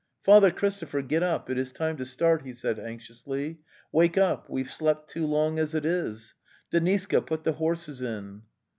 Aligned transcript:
'Father 0.23 0.49
Christopher, 0.49 1.03
get 1.03 1.21
up; 1.21 1.47
it 1.47 1.59
is 1.59 1.71
time 1.71 1.95
to 1.97 2.05
start," 2.05 2.41
he 2.41 2.53
said 2.53 2.79
anxiously. 2.79 3.59
'*' 3.75 3.91
Wake 3.91 4.17
up; 4.17 4.49
we've 4.49 4.71
slept 4.73 5.11
too 5.11 5.27
long 5.27 5.59
as 5.59 5.75
it 5.75 5.85
is! 5.85 6.33
Deniska, 6.71 7.21
put 7.23 7.43
the 7.43 7.53
horses 7.53 8.01
in." 8.01 8.41